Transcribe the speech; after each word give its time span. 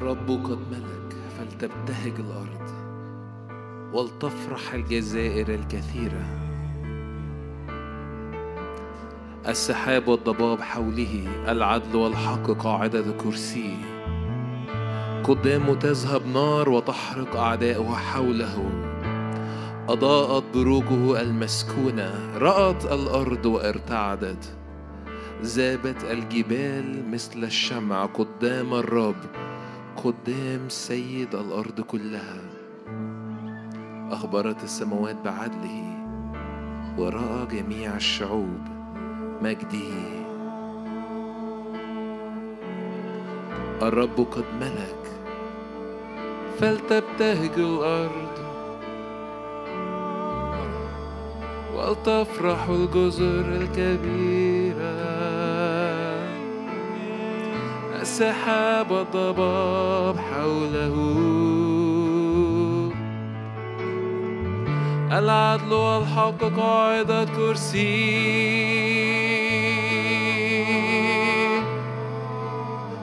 الرب 0.00 0.30
قد 0.30 0.58
ملك 0.70 1.16
فلتبتهج 1.38 2.12
الأرض 2.18 2.70
ولتفرح 3.92 4.74
الجزائر 4.74 5.54
الكثيرة. 5.54 6.24
السحاب 9.48 10.08
والضباب 10.08 10.60
حوله 10.60 11.28
العدل 11.48 11.96
والحق 11.96 12.50
قاعدة 12.50 13.04
كرسيه 13.12 13.76
قدامه 15.24 15.74
تذهب 15.74 16.26
نار 16.26 16.68
وتحرق 16.68 17.36
أعداؤه 17.36 17.96
حوله. 17.96 18.70
أضاءت 19.88 20.44
بروجه 20.54 21.20
المسكونة 21.20 22.38
رأت 22.38 22.84
الأرض 22.84 23.46
وارتعدت. 23.46 24.56
ذابت 25.42 26.04
الجبال 26.04 27.10
مثل 27.10 27.44
الشمع 27.44 28.06
قدام 28.06 28.74
الرب 28.74 29.49
قدام 30.04 30.68
سيد 30.68 31.34
الأرض 31.34 31.80
كلها. 31.80 32.40
أخبرت 34.10 34.64
السماوات 34.64 35.16
بعدله 35.24 35.84
ورأى 36.98 37.46
جميع 37.46 37.96
الشعوب 37.96 38.60
مجده. 39.42 39.92
الرب 43.82 44.26
قد 44.30 44.44
ملك 44.60 45.04
فلتبتهج 46.58 47.58
الأرض 47.58 48.38
ولتفرح 51.76 52.68
الجزر 52.68 53.44
الكبيرة. 53.56 55.09
السحاب 58.20 58.90
والضباب 58.90 60.16
حوله. 60.18 60.96
العدل 65.18 65.72
والحق 65.72 66.44
قاعدة 66.56 67.24
كرسي 67.24 68.10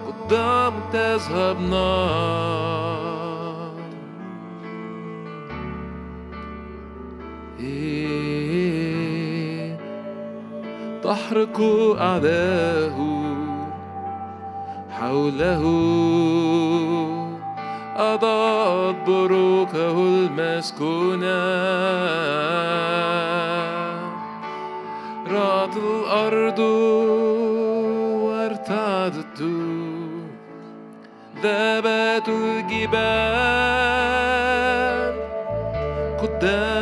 قدام 0.08 0.73
تذهب 0.94 1.62
نار. 1.62 2.78
إيه. 7.60 8.98
تحرق 11.04 11.62
أعداه 12.00 13.07
حوله. 15.18 15.64
أضاءت 17.98 18.96
بروكه 19.08 19.92
المسكونة. 19.92 21.28
رأت 25.32 25.78
الأرض 25.78 26.60
وارتعدت. 28.23 29.42
ذابت 31.44 32.30
الجبال 32.30 33.08
قدام. 36.22 36.77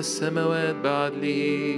السماوات 0.00 0.74
بعدلي 0.74 1.76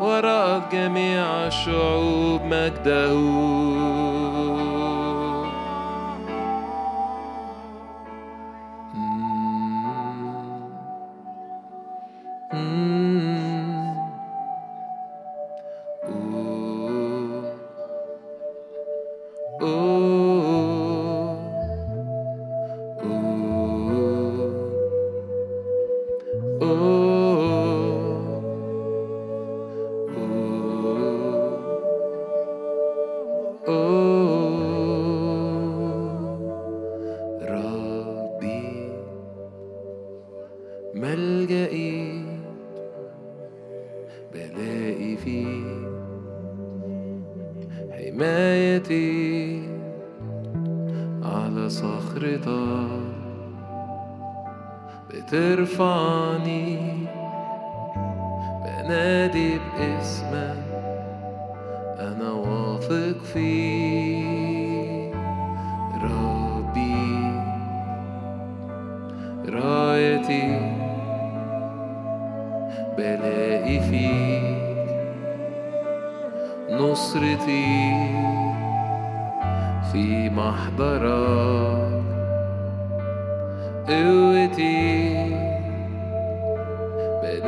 ورأت 0.00 0.72
جميع 0.72 1.46
الشعوب 1.46 2.40
مجده. 2.42 4.17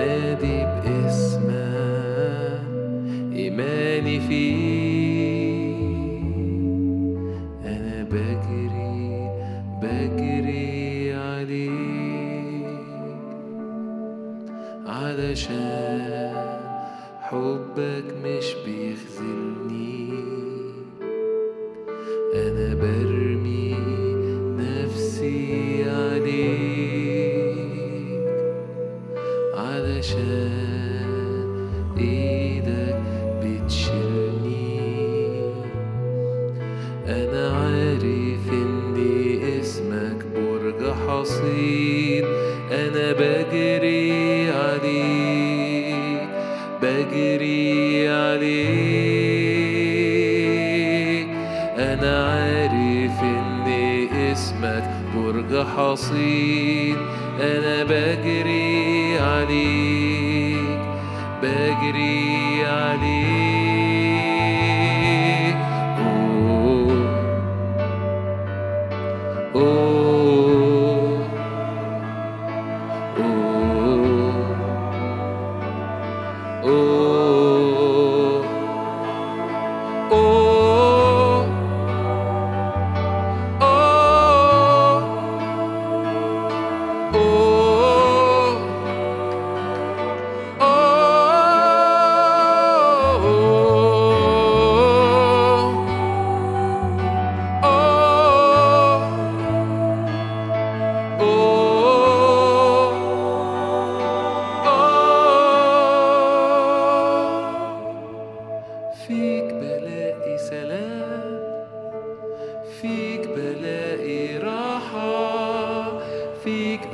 بنادي 0.00 0.66
باسمك 0.84 2.60
إيماني 3.32 4.20
فيك 4.20 4.69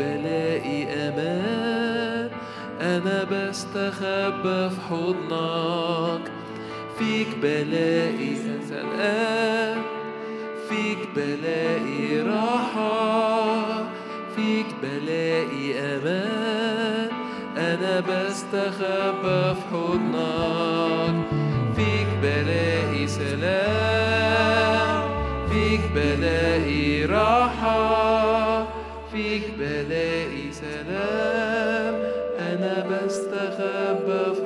بلاقي 0.06 0.84
أمان. 1.08 2.30
أنا 2.80 3.24
بستخبى 3.24 4.70
في 4.70 4.80
حضنك. 4.90 6.24
فيك 6.98 7.28
بلاقي 7.42 8.36
سلام 8.68 9.82
فيك 10.68 10.98
بلاقي 11.16 12.20
راحة. 12.20 13.84
فيك 14.36 14.66
بلاقي 14.82 15.78
أمان. 15.78 17.10
أنا 17.56 18.00
بستخبى 18.00 19.54
في 19.54 19.62
حضنك. 19.72 21.16
فيك 21.76 22.08
بلاقي 22.22 23.06
سلام. 23.06 24.36
فيك 25.50 25.80
بلاقي 25.94 27.04
راحة. 27.04 28.25
بلاقي 29.66 30.52
سلام. 30.52 31.94
أنا 32.38 32.86
بستخبى 32.90 34.34
في 34.34 34.45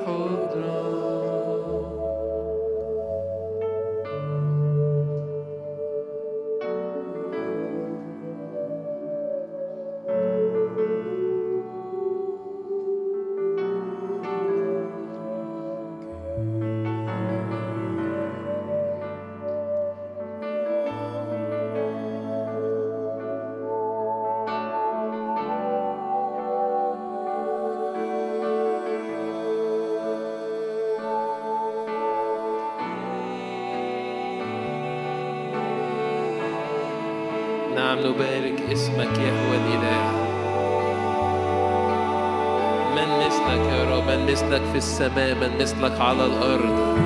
السماء 45.01 45.35
من 45.35 45.57
مثلك 45.57 46.01
على 46.01 46.25
الأرض. 46.25 46.97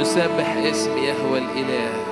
نسبح 0.00 0.56
اسم 0.56 0.98
يهوى 0.98 1.38
الإله. 1.38 2.07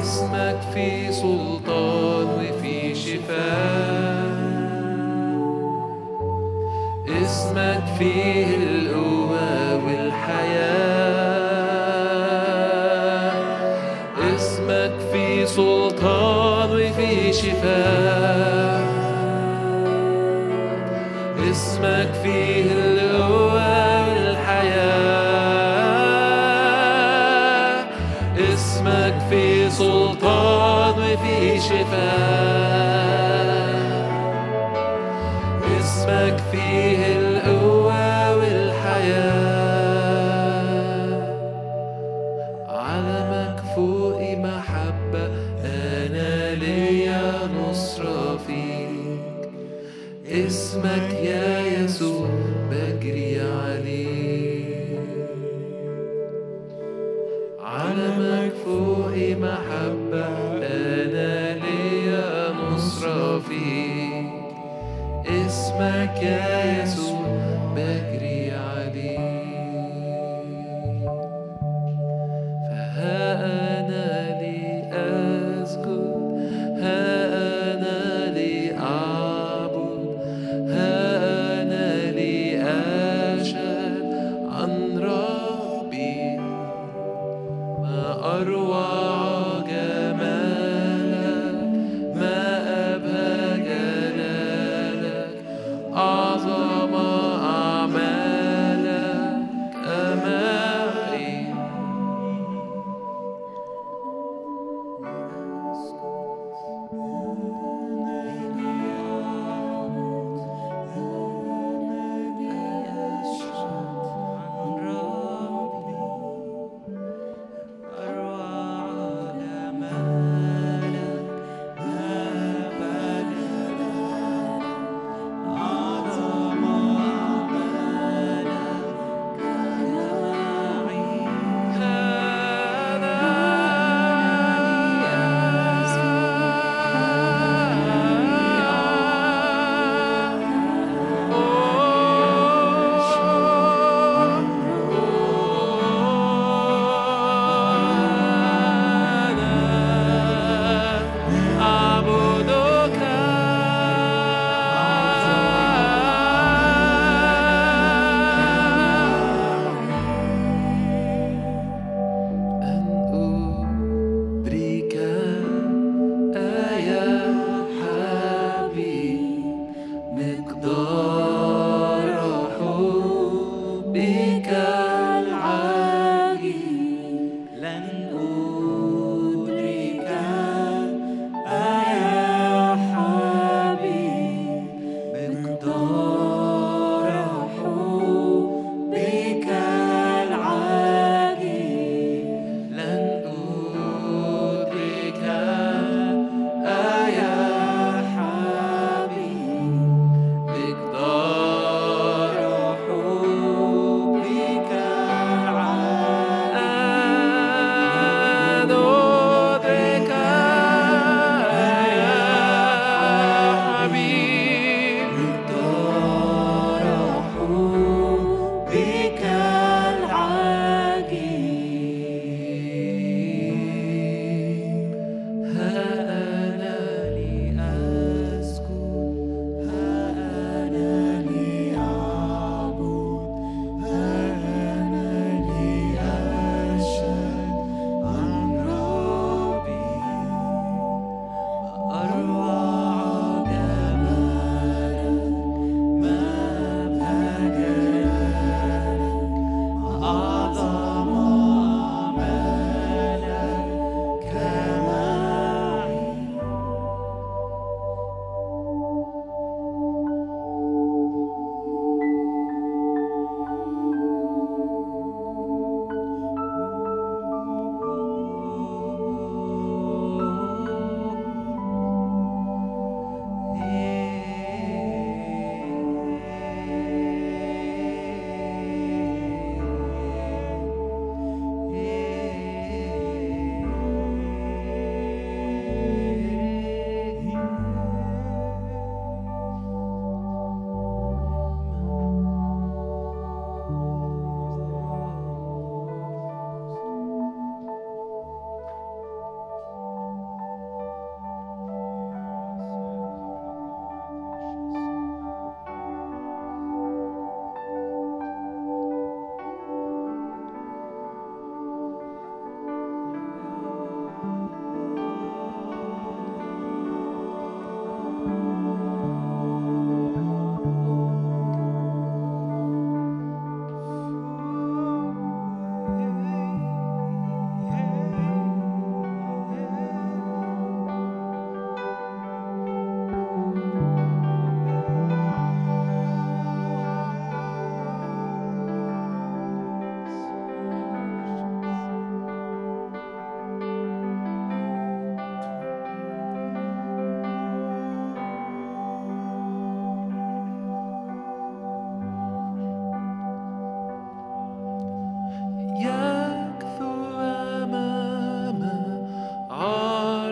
اسمك 0.00 0.60
فيه 0.74 1.10
سلطان 1.10 2.26
وفي 2.26 2.94
شفاء. 2.94 4.30
اسمك 7.22 7.84
فيه 7.98 8.46
القوة 8.56 9.74
والحياة. 9.84 11.00
اسمك 14.36 14.92
فيه 15.12 15.44
سلطان 15.44 16.70
وفي 16.70 17.32
شفاء. 17.32 18.80
اسمك 21.50 22.12
فيه 22.22 22.59
شفاء. 31.60 32.49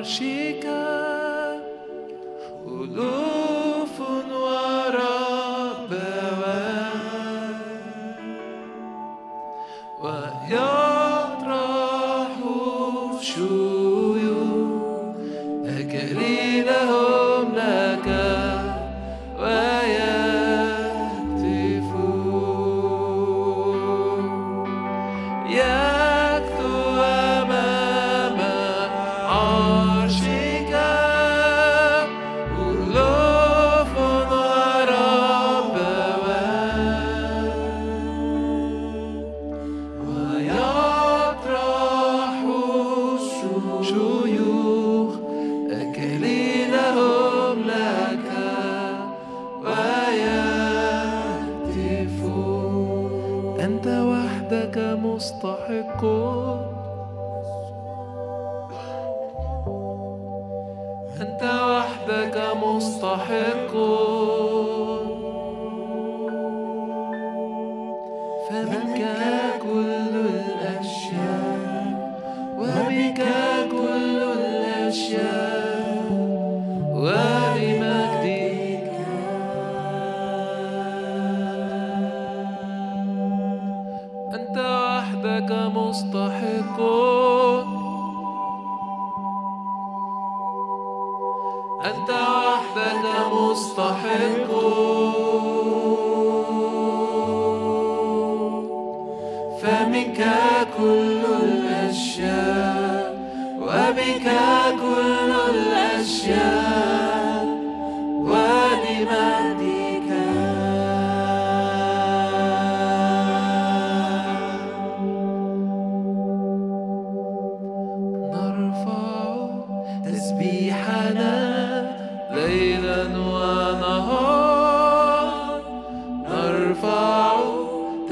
she 0.09 0.38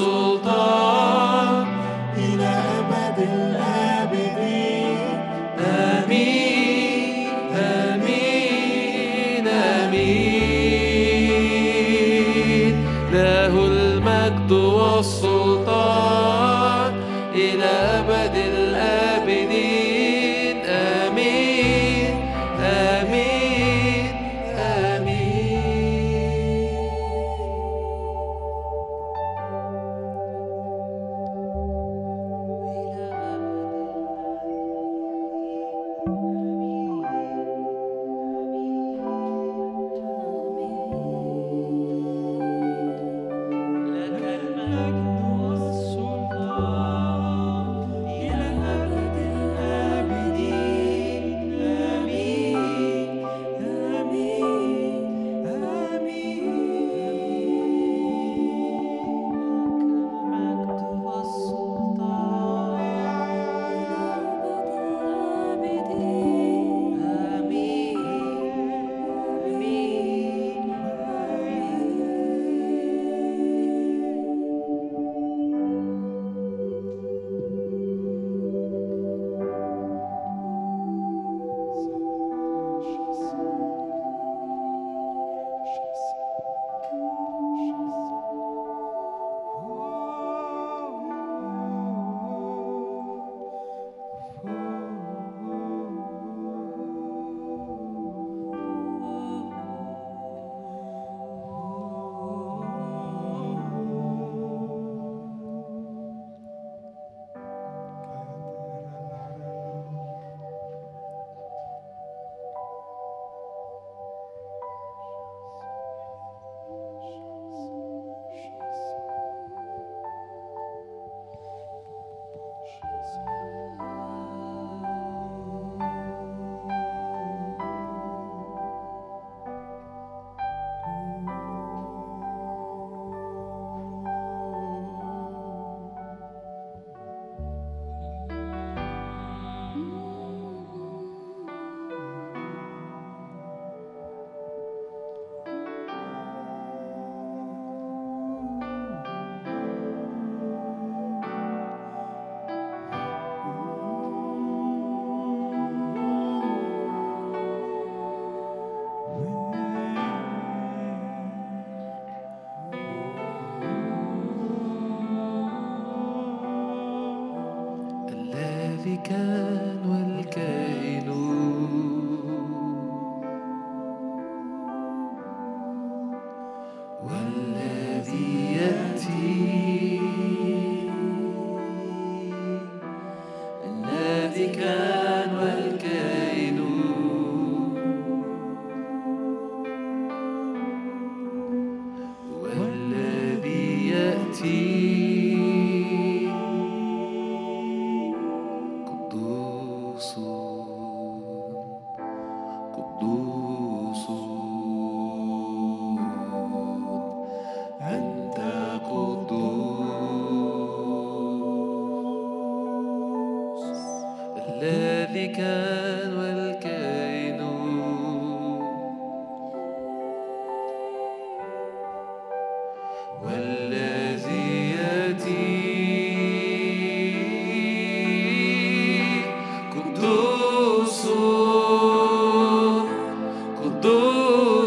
والسلطان 0.00 0.29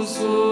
قدوس 0.05 0.19
أنت 0.19 0.44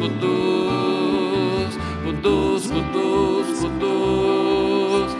قدوس 0.00 1.78
قدوس 2.06 2.72
قدوس 2.72 3.64
قدوس 3.64 3.64
قدوس 3.64 5.12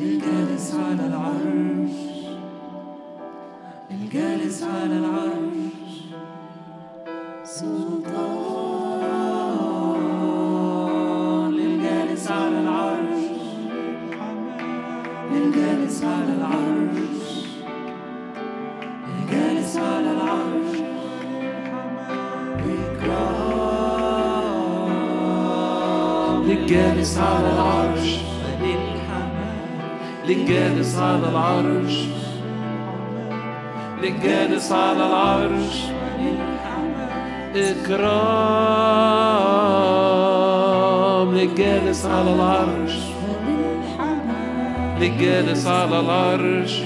الجالس 0.00 0.74
على 0.74 1.06
العرش. 1.06 1.96
الجالس 3.90 4.62
على 4.62 4.96
العرش. 4.98 5.94
سلطان. 7.44 8.30
للجالس 11.52 12.30
على 12.30 12.60
العرش. 12.60 13.24
للجالس 15.32 16.04
على 16.04 16.32
العرش. 16.38 17.46
الجالس 19.08 19.76
على 19.76 20.10
العرش. 20.10 20.80
إكرام 23.00 23.22
للجالس 26.42 27.18
على 27.18 27.52
العرش. 27.52 28.29
للجالس 30.30 30.98
على 30.98 31.28
العرش. 31.28 32.04
للجالس 34.02 34.72
على 34.72 35.06
العرش. 35.06 35.82
إكرام. 37.56 38.14
للجالس 41.34 42.06
على 42.06 42.34
العرش. 42.34 42.96
للجالس 45.00 45.66
على 45.66 46.00
العرش. 46.00 46.82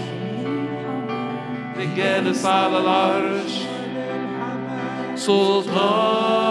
للجالس 1.79 2.47
على 2.47 2.79
العرش. 2.79 3.63
سلطان. 5.17 6.44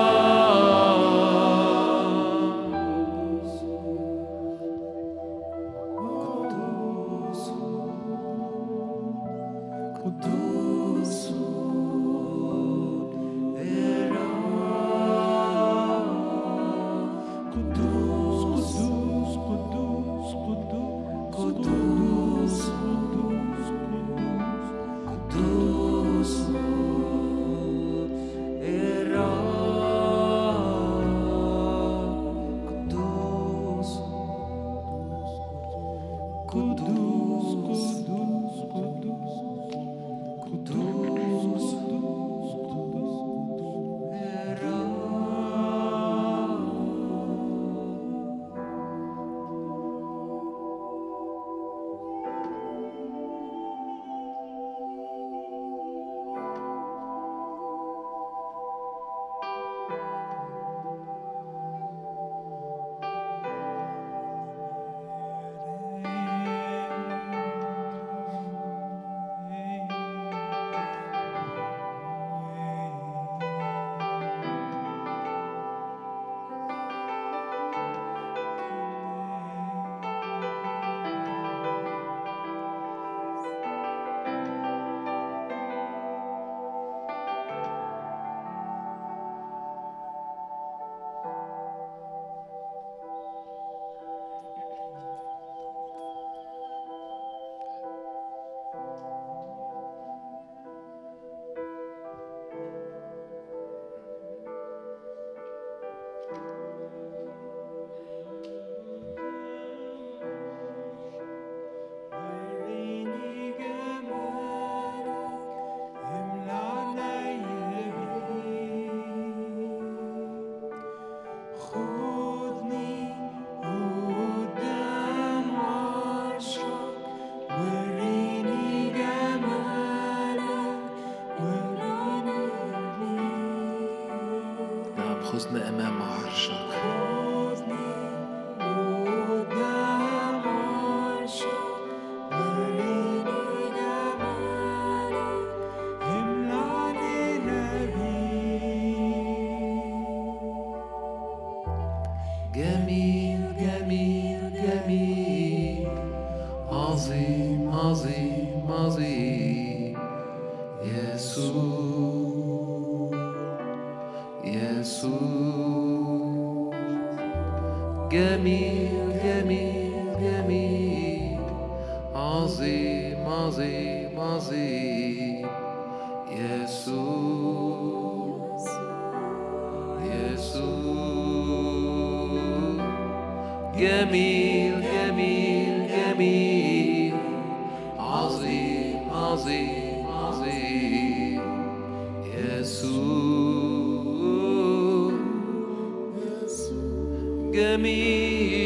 جميل 197.63 198.62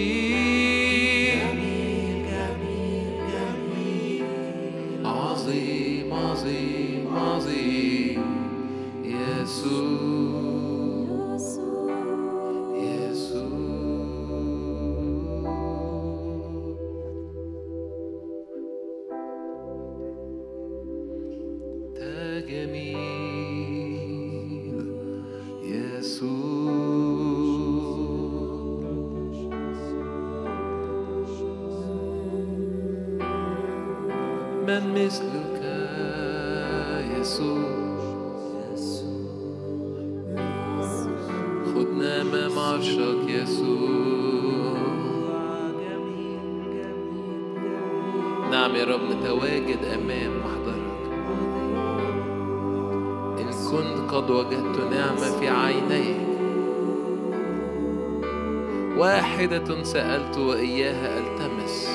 واحدة 59.68 59.84
سألت 59.84 60.38
وإياها 60.38 61.20
ألتمس. 61.20 61.90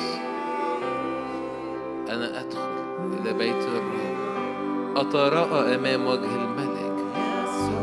أنا 2.09 2.41
أدخل 2.41 2.69
إلى 3.21 3.33
بيت 3.33 3.63
الرب. 3.67 4.97
أتراءى 4.97 5.75
أمام 5.75 6.07
وجه 6.07 6.35
الملك. 6.35 6.93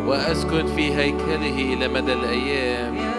وأسكن 0.06 0.66
في 0.66 0.94
هيكله 0.94 1.74
إلى 1.74 1.88
مدى 1.88 2.12
الأيام. 2.12 3.09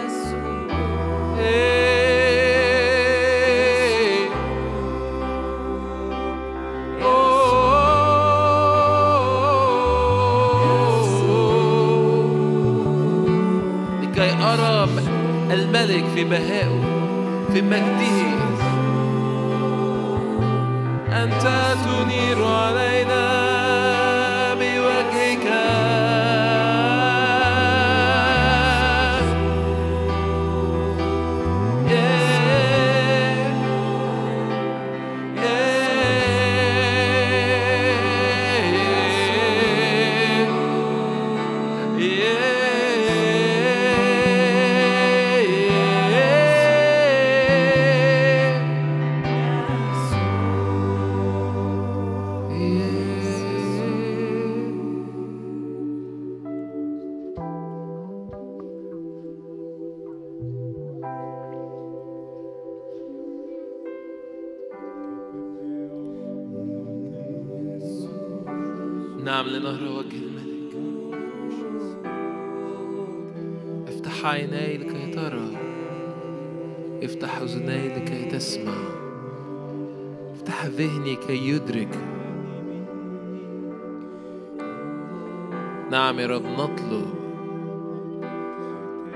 الملك 16.22 16.71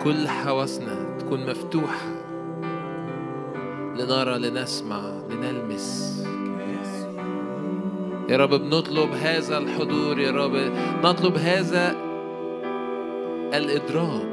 كل 0.07 0.29
حواسنا 0.29 1.19
تكون 1.19 1.51
مفتوحة. 1.51 2.09
لنرى 3.97 4.39
لنسمع 4.39 5.01
لنلمس. 5.31 6.23
يا 8.29 8.37
رب 8.37 8.51
بنطلب 8.51 9.11
هذا 9.11 9.59
الحضور. 9.59 10.19
يا 10.19 10.31
رب 10.31 10.55
نطلب 11.05 11.37
هذا 11.37 11.97
الإدراك. 13.55 14.33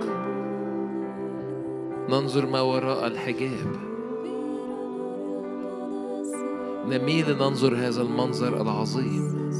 ننظر 2.10 2.46
ما 2.46 2.62
وراء 2.62 3.08
الحجاب. 3.08 3.76
نميل 6.90 7.38
ننظر 7.38 7.76
هذا 7.76 8.02
المنظر 8.02 8.62
العظيم. 8.62 9.52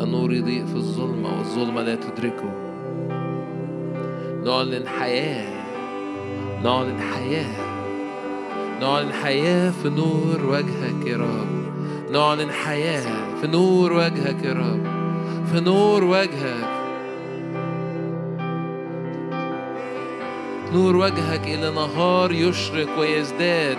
النور 0.00 0.32
يضيء 0.32 0.66
في 0.66 0.76
الظلمة 0.76 1.38
والظلمة 1.38 1.82
لا 1.82 1.94
تدركه. 1.94 2.73
نعلن 4.44 4.88
حياة 4.88 5.46
نعلن 6.64 7.00
حياة 7.00 7.74
نعلن 8.80 9.12
حياة 9.12 9.70
في 9.70 9.88
نور 9.88 10.46
وجهك 10.46 11.06
يا 11.06 11.16
رب. 11.16 11.64
نعلن 12.12 12.52
حياة 12.52 13.36
في 13.40 13.46
نور 13.46 13.92
وجهك 13.92 14.44
يا 14.44 14.52
رب. 14.52 14.86
في 15.52 15.60
نور 15.60 16.04
وجهك. 16.04 16.68
نور 20.72 20.96
وجهك 20.96 21.46
إلى 21.46 21.70
نهار 21.70 22.32
يشرق 22.32 22.98
ويزداد. 22.98 23.78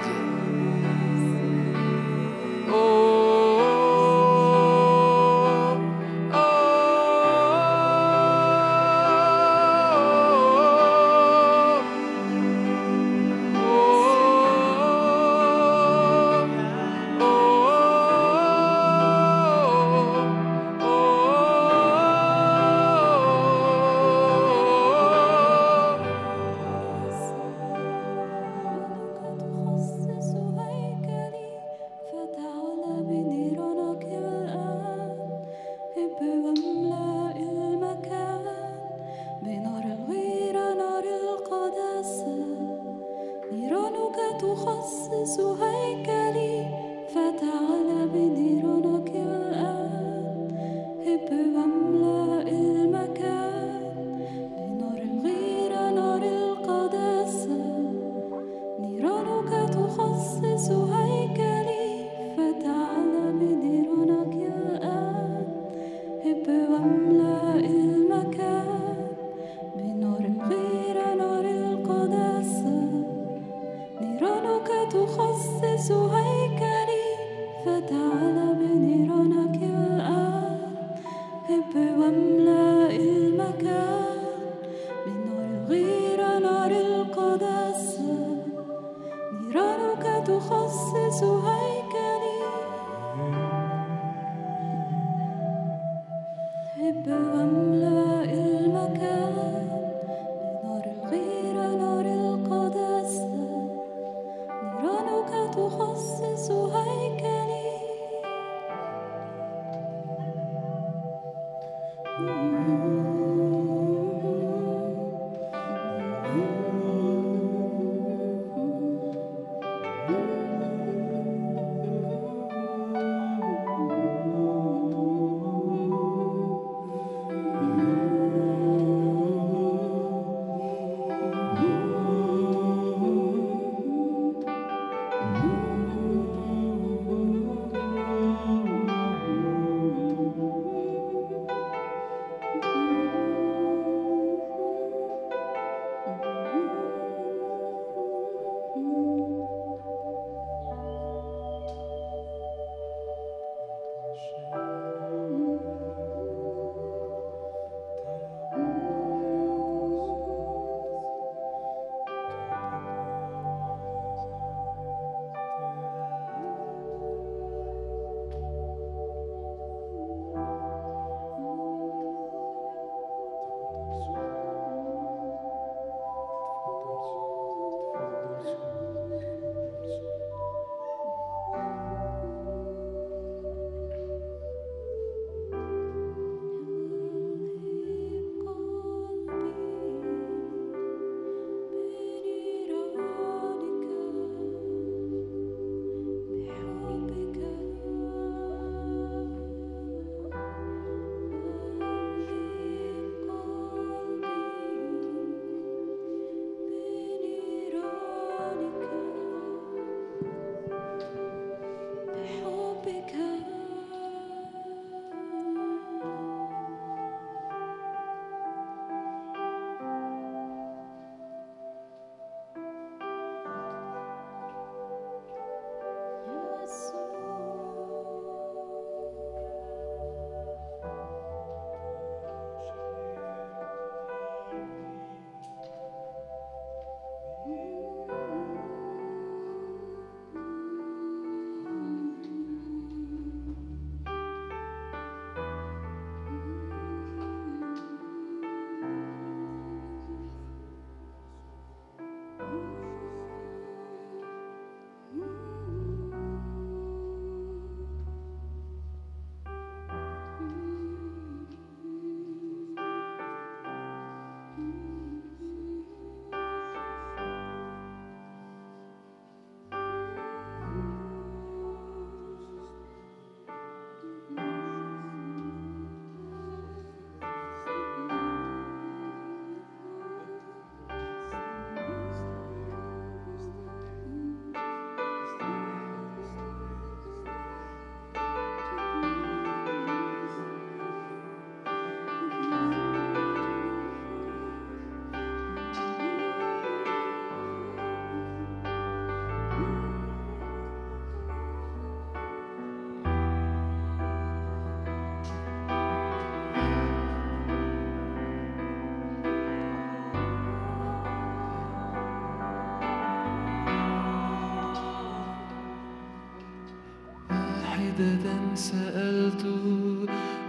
واحدة 318.00 318.56
سألت 318.56 319.46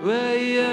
وإياها 0.04 0.65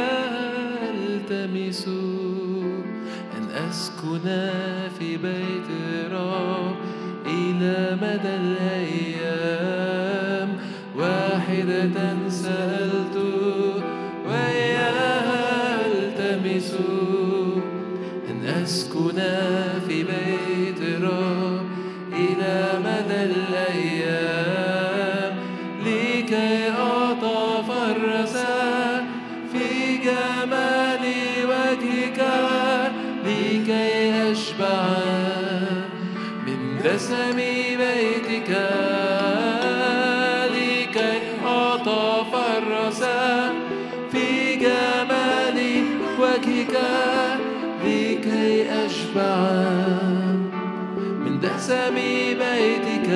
دسم 51.44 51.96
بيتك 52.40 53.10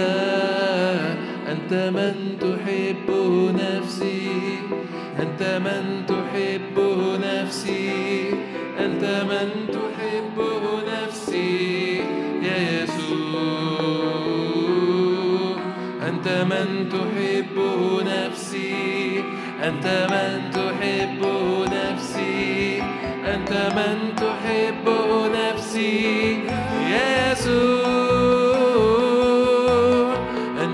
أنت 1.52 1.72
من 1.96 2.16
تحب 2.42 3.08
نفسي 3.56 4.60
أنت 5.20 5.42
من 5.66 5.84
تحب 6.08 6.78
نفسي 7.24 8.30
أنت 8.80 9.04
من 9.30 9.50
تحب 9.74 10.38
نفسي 10.92 12.02
يا 12.44 12.58
يسوع. 12.84 13.18
أنت 16.08 16.28
من 16.28 16.90
تحب 16.90 17.58
نفسي 18.06 19.24
أنت 19.64 19.88
من 20.12 20.52
تحب 20.52 21.22
نفسي 21.74 22.82
أنت 23.34 23.52
من 23.76 23.98
تحب 24.16 24.86
نفسي. 25.36 26.57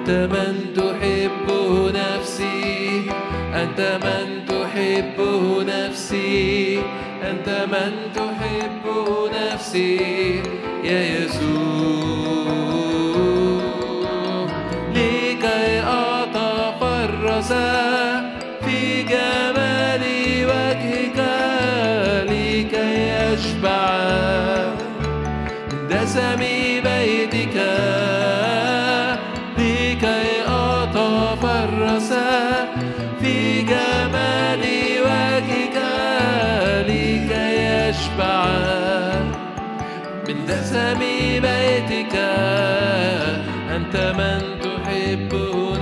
أنت 0.03 0.33
من 0.33 0.73
تحب 0.75 1.47
نفسي 1.95 3.01
أنت 3.53 3.99
من 4.03 4.45
تحب 4.45 5.17
نفسي 5.67 6.79
أنت 7.23 7.49
من 7.71 8.11
تحب 8.15 8.85
نفسي. 9.31 10.41
يا 10.83 11.25
يسوع. 11.25 12.42
بيتك 41.43 42.15
أنت 43.75 43.95
من 44.17 44.41
تحب 44.63 45.31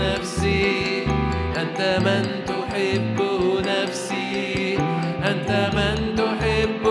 نفسي 0.01 1.05
أنت 1.61 1.81
من 2.05 2.23
تحب 2.47 3.17
نفسي 3.67 4.77
أنت 5.31 5.51
من 5.75 6.15
تحب 6.15 6.85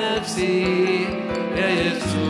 نفسي 0.00 0.64
يا 1.56 1.68
يسوع. 1.68 2.24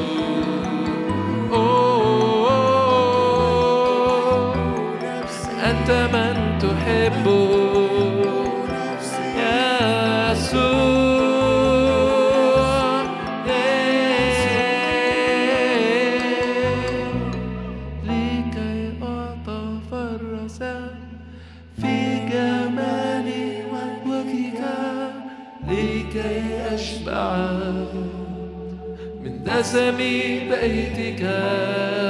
أنت 5.70 5.90
من 6.14 6.58
تحب 6.58 7.26
نفسي 7.28 7.63
Heiliger. 30.64 32.03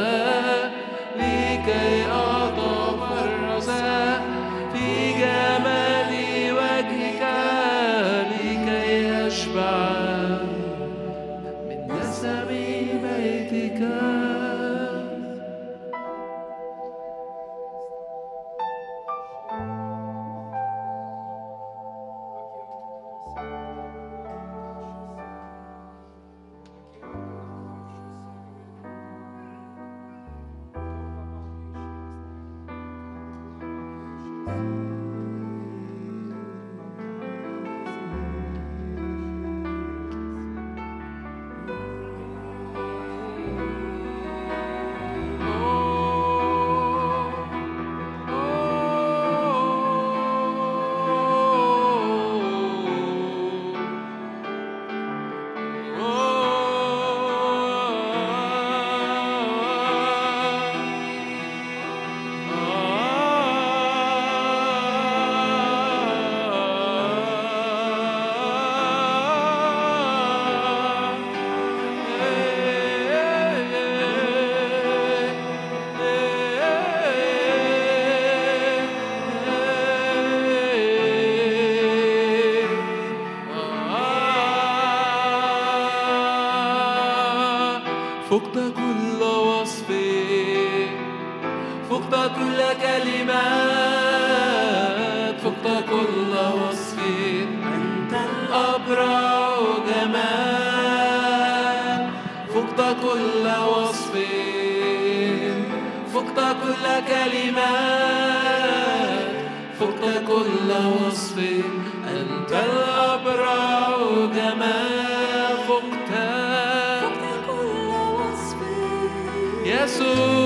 Jesus. 119.65 120.44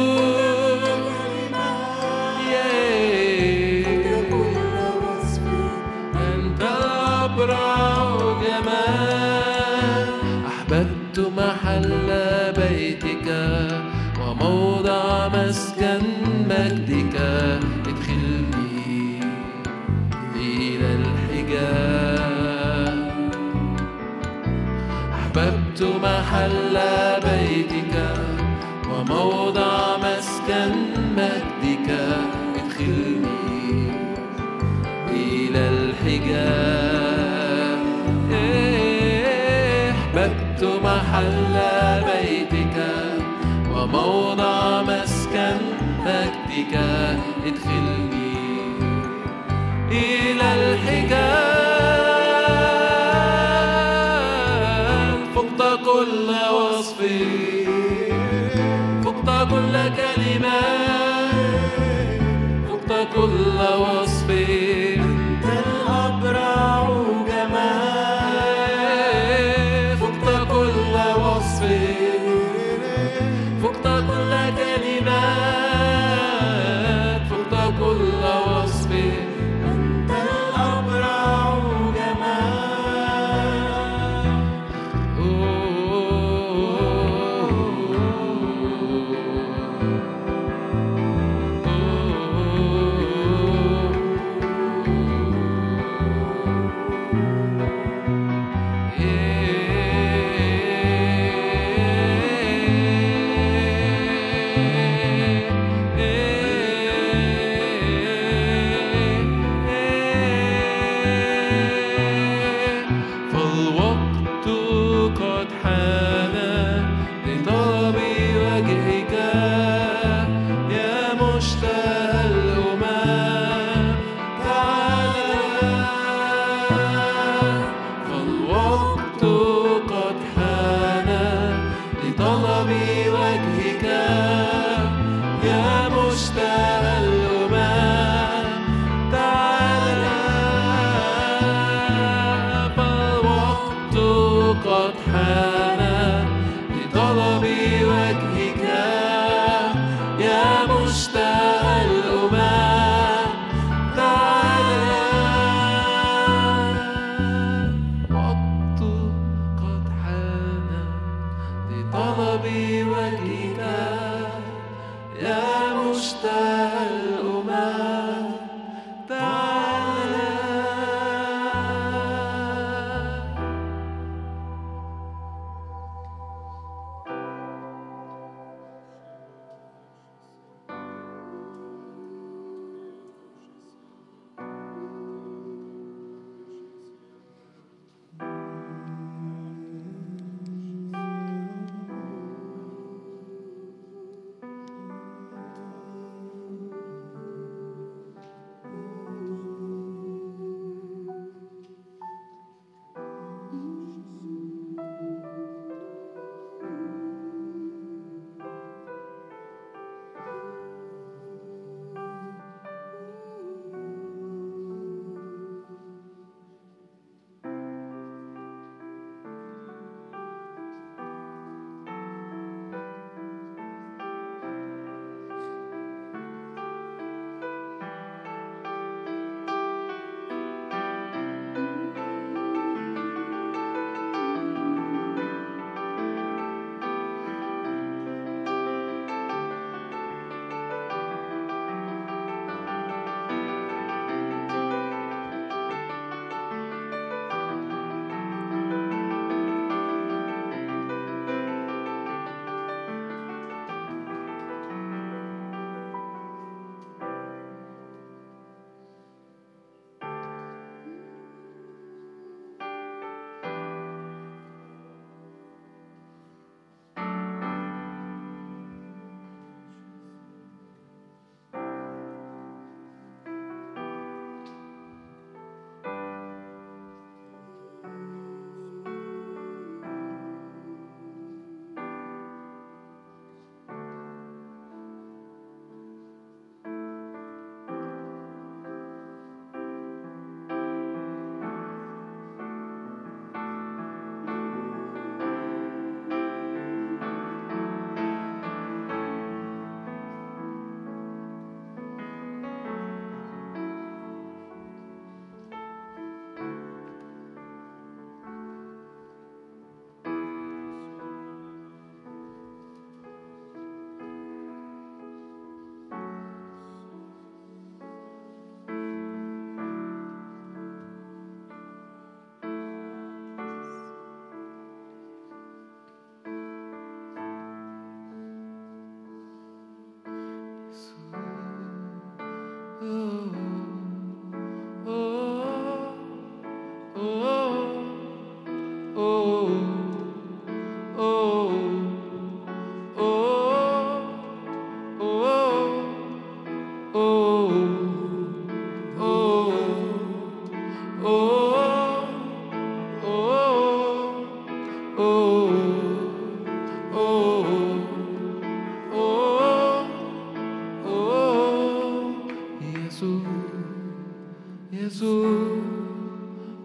يسوع 364.88 365.56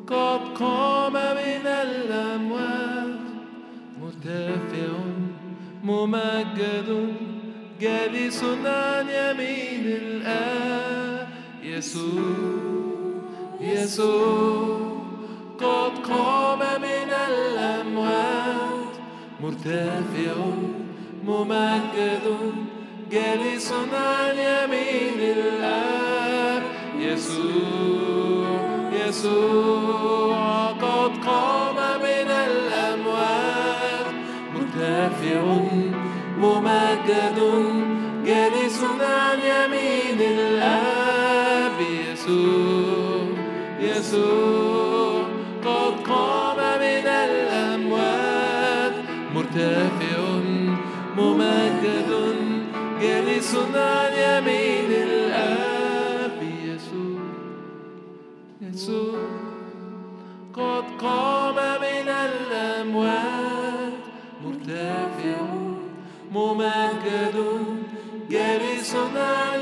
قد 0.07 0.39
قام 0.59 1.13
من 1.13 1.67
الأموات 1.67 3.19
مرتفع 4.01 4.93
ممجد 5.83 7.13
جالس 7.81 8.43
عن 8.65 9.05
يمين 9.09 9.83
الآب 9.85 11.27
يسوع 11.63 12.21
يسوع 13.61 14.97
قد 15.59 15.97
قام 16.09 16.59
من 16.81 17.09
الأموات 17.29 18.93
مرتفع 19.41 20.35
ممجد 21.27 22.37
جالس 23.11 23.73
عن 23.93 24.35
يمين 24.37 25.19
الآب 25.19 26.32
مرتفع 49.43 50.21
ممجد 51.17 52.35
جالس 53.01 53.55
عن 53.65 54.13
يمين 54.13 54.62
ممجد 66.33 67.35
جالس 68.29 68.95
عن 69.15 69.52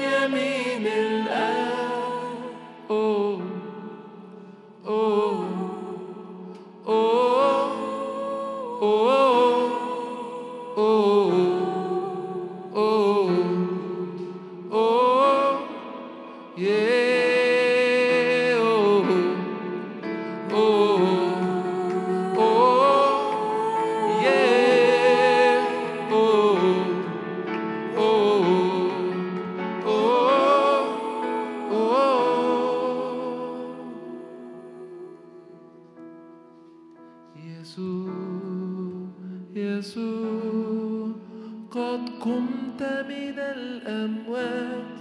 قد 41.72 42.10
قمت 42.22 42.82
من 43.10 43.40
الأموات 43.40 44.92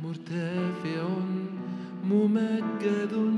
مرتفع 0.00 1.08
ممجد 2.04 3.36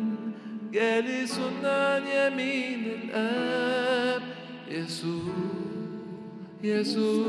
جالس 0.73 1.41
عن 1.65 2.03
يمين 2.07 2.85
الآب. 2.85 4.23
يسوع 4.71 5.35
يسوع 6.63 7.27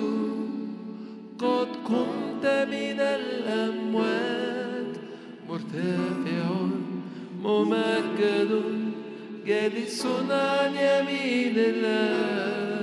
قد 1.39 1.67
قمت 1.85 2.45
من 2.45 2.99
الأموات 2.99 4.93
مرتفع 5.49 6.45
ممجد 7.43 8.63
جالس 9.45 10.05
عن 10.29 10.71
يمين 10.75 11.55
الآب. 11.57 12.78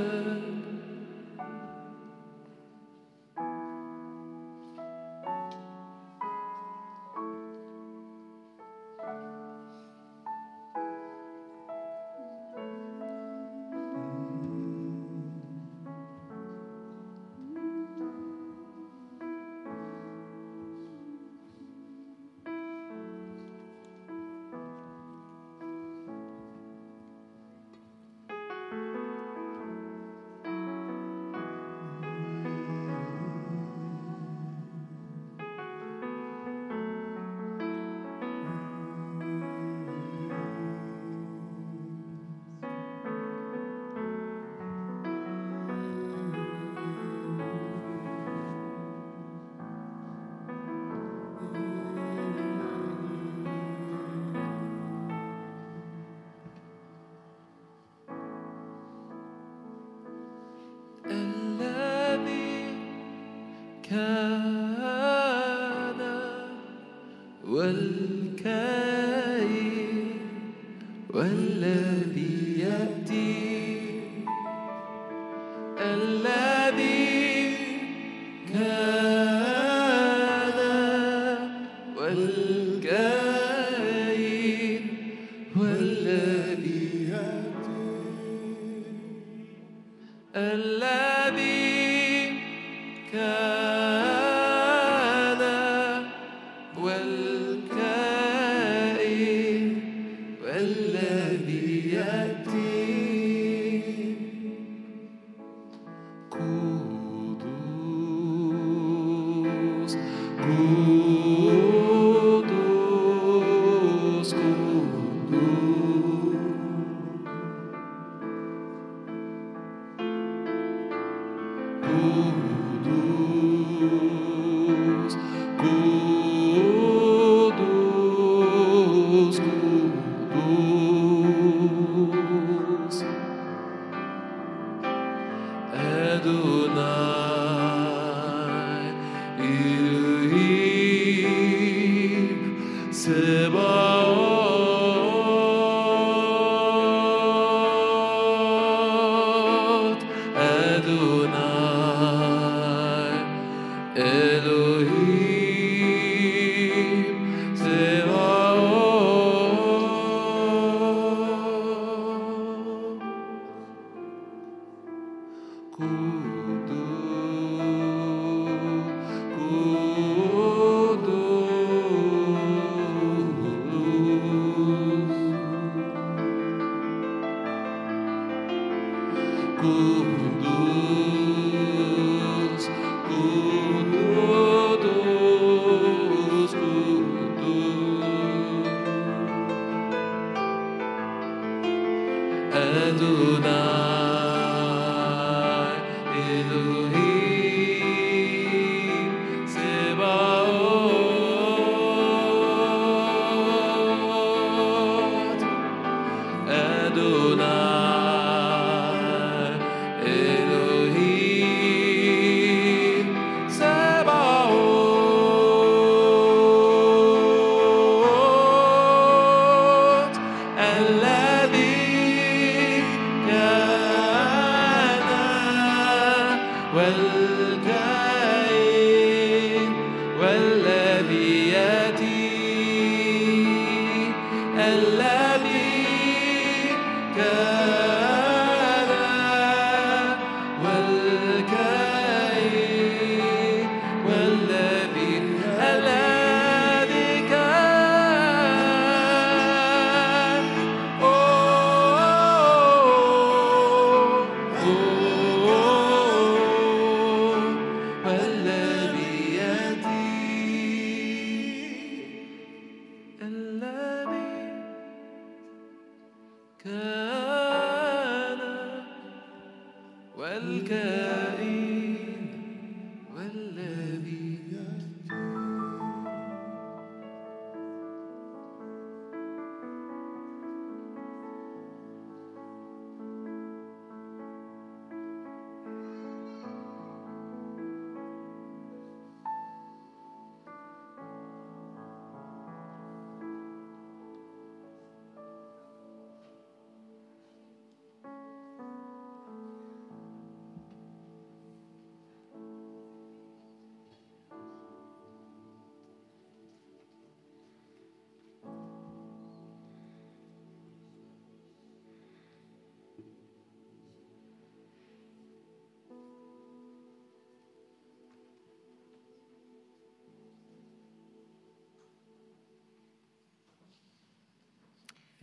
بك 91.30 93.12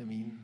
I 0.04 0.06
mean, 0.06 0.43